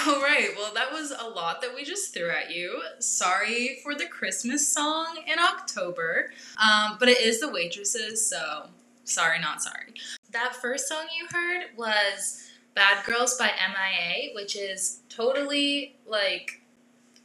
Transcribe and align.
All 0.06 0.20
right, 0.22 0.50
well, 0.56 0.72
that 0.72 0.92
was 0.92 1.10
a 1.10 1.28
lot 1.28 1.60
that 1.60 1.74
we 1.74 1.84
just 1.84 2.14
threw 2.14 2.30
at 2.30 2.50
you. 2.50 2.80
Sorry 3.00 3.80
for 3.82 3.94
the 3.94 4.06
Christmas 4.06 4.66
song 4.66 5.18
in 5.26 5.38
October, 5.38 6.32
um, 6.56 6.96
but 6.98 7.08
it 7.08 7.20
is 7.20 7.40
the 7.40 7.50
waitresses, 7.50 8.26
so 8.26 8.68
sorry, 9.04 9.40
not 9.40 9.62
sorry. 9.62 9.94
That 10.30 10.56
first 10.56 10.88
song 10.88 11.06
you 11.18 11.26
heard 11.30 11.76
was 11.76 12.50
Bad 12.74 13.04
Girls 13.04 13.36
by 13.36 13.50
MIA, 13.50 14.34
which 14.34 14.56
is 14.56 15.00
totally 15.10 15.96
like 16.06 16.62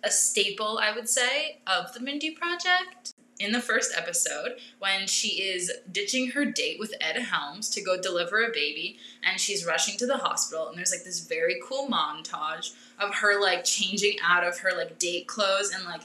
a 0.04 0.12
staple, 0.12 0.78
I 0.78 0.94
would 0.94 1.08
say, 1.08 1.60
of 1.68 1.94
the 1.94 2.02
Mindy 2.02 2.32
Project. 2.32 3.15
In 3.38 3.52
the 3.52 3.62
first 3.62 3.92
episode, 3.96 4.56
when 4.80 5.08
she 5.08 5.42
is 5.42 5.70
ditching 5.92 6.32
her 6.32 6.46
date 6.46 6.80
with 6.80 6.94
Ed 7.02 7.18
Helms 7.18 7.70
to 7.72 7.82
go 7.82 8.00
deliver 8.00 8.44
a 8.44 8.52
baby, 8.54 8.98
and 9.22 9.42
she's 9.42 9.66
rushing 9.66 9.98
to 9.98 10.06
the 10.06 10.18
hospital, 10.18 10.70
and 10.70 10.78
there's 10.78 10.92
like 10.92 11.04
this 11.04 11.20
very 11.20 11.60
cool 11.62 11.90
montage 11.90 12.74
of 12.98 13.16
her 13.16 13.42
like 13.42 13.66
changing 13.66 14.18
out 14.24 14.46
of 14.46 14.60
her 14.60 14.72
like 14.76 14.98
date 15.00 15.28
clothes 15.28 15.74
and 15.76 15.84
like 15.84 16.04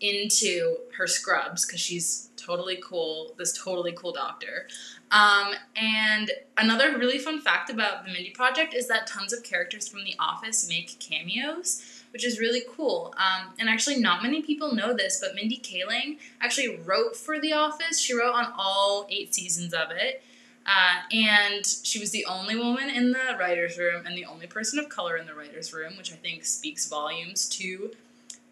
into 0.00 0.76
her 0.96 1.06
scrubs 1.06 1.64
because 1.64 1.80
she's 1.80 2.30
totally 2.36 2.78
cool, 2.82 3.32
this 3.38 3.56
totally 3.56 3.92
cool 3.92 4.12
doctor. 4.12 4.66
Um, 5.12 5.52
and 5.76 6.32
another 6.58 6.98
really 6.98 7.18
fun 7.18 7.40
fact 7.40 7.70
about 7.70 8.04
the 8.04 8.12
Mindy 8.12 8.30
Project 8.30 8.74
is 8.74 8.88
that 8.88 9.06
tons 9.06 9.32
of 9.32 9.44
characters 9.44 9.86
from 9.86 10.02
The 10.02 10.16
Office 10.18 10.68
make 10.68 10.98
cameos 10.98 12.01
which 12.12 12.24
is 12.24 12.38
really 12.38 12.62
cool. 12.70 13.14
Um, 13.16 13.54
and 13.58 13.68
actually, 13.68 13.98
not 13.98 14.22
many 14.22 14.42
people 14.42 14.74
know 14.74 14.92
this, 14.92 15.18
but 15.20 15.34
Mindy 15.34 15.58
Kaling 15.58 16.18
actually 16.40 16.76
wrote 16.84 17.16
for 17.16 17.40
The 17.40 17.52
Office. 17.52 17.98
She 17.98 18.14
wrote 18.14 18.34
on 18.34 18.52
all 18.56 19.06
eight 19.10 19.34
seasons 19.34 19.72
of 19.72 19.90
it. 19.90 20.22
Uh, 20.64 21.00
and 21.10 21.66
she 21.66 21.98
was 21.98 22.12
the 22.12 22.24
only 22.26 22.54
woman 22.54 22.88
in 22.88 23.10
the 23.10 23.36
writer's 23.38 23.76
room 23.78 24.06
and 24.06 24.16
the 24.16 24.24
only 24.24 24.46
person 24.46 24.78
of 24.78 24.88
color 24.88 25.16
in 25.16 25.26
the 25.26 25.34
writer's 25.34 25.72
room, 25.72 25.96
which 25.96 26.12
I 26.12 26.16
think 26.16 26.44
speaks 26.44 26.88
volumes 26.88 27.48
to 27.50 27.90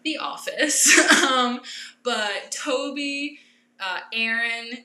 The 0.03 0.17
Office. 0.17 0.99
um, 1.23 1.61
but 2.03 2.51
Toby, 2.51 3.39
uh, 3.79 3.99
Erin, 4.11 4.79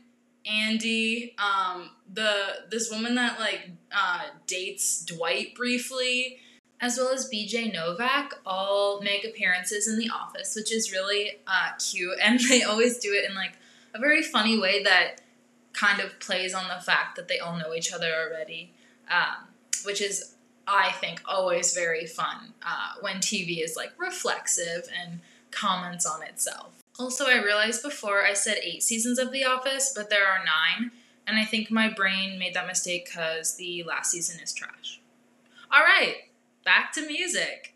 Andy, 0.46 1.34
um, 1.38 1.90
the 2.12 2.66
this 2.70 2.90
woman 2.90 3.16
that 3.16 3.40
like 3.40 3.70
uh, 3.90 4.22
dates 4.46 5.04
Dwight 5.04 5.56
briefly, 5.56 6.38
as 6.80 6.98
well 6.98 7.12
as 7.12 7.30
BJ 7.30 7.72
Novak, 7.72 8.34
all 8.44 9.00
make 9.00 9.24
appearances 9.24 9.88
in 9.88 9.98
The 9.98 10.10
Office, 10.10 10.54
which 10.54 10.72
is 10.72 10.92
really 10.92 11.38
uh, 11.46 11.70
cute. 11.78 12.18
And 12.22 12.40
they 12.40 12.62
always 12.62 12.98
do 12.98 13.12
it 13.12 13.28
in 13.28 13.34
like 13.34 13.54
a 13.94 13.98
very 13.98 14.22
funny 14.22 14.58
way 14.58 14.82
that 14.82 15.20
kind 15.72 16.00
of 16.00 16.18
plays 16.20 16.54
on 16.54 16.68
the 16.68 16.82
fact 16.82 17.16
that 17.16 17.28
they 17.28 17.38
all 17.38 17.56
know 17.56 17.74
each 17.74 17.92
other 17.92 18.12
already, 18.14 18.72
um, 19.10 19.48
which 19.84 20.00
is, 20.00 20.34
I 20.66 20.92
think, 20.92 21.22
always 21.26 21.74
very 21.74 22.06
fun 22.06 22.54
uh, 22.62 22.94
when 23.00 23.16
TV 23.16 23.62
is 23.62 23.76
like 23.76 23.92
reflexive 23.98 24.88
and 25.02 25.20
comments 25.50 26.06
on 26.06 26.22
itself. 26.22 26.82
Also, 26.98 27.26
I 27.26 27.42
realized 27.42 27.82
before 27.82 28.24
I 28.24 28.32
said 28.32 28.58
eight 28.62 28.82
seasons 28.82 29.18
of 29.18 29.30
The 29.30 29.44
Office, 29.44 29.92
but 29.94 30.08
there 30.08 30.26
are 30.26 30.38
nine, 30.38 30.92
and 31.26 31.38
I 31.38 31.44
think 31.44 31.70
my 31.70 31.88
brain 31.90 32.38
made 32.38 32.54
that 32.54 32.66
mistake 32.66 33.06
because 33.06 33.56
the 33.56 33.82
last 33.84 34.10
season 34.10 34.40
is 34.40 34.52
trash. 34.52 35.00
All 35.70 35.82
right, 35.82 36.16
back 36.66 36.92
to 36.92 37.06
music. 37.06 37.75